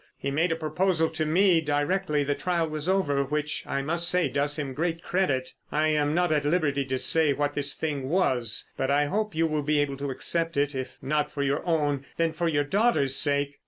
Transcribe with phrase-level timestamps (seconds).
[0.17, 4.27] He made a proposal to me directly the trial was over which I must say
[4.29, 5.53] does him great credit.
[5.71, 9.45] I am not at liberty to say what this thing was, but I hope you
[9.45, 13.59] will be able to accept it—if not for your own, then for your daughter's sake.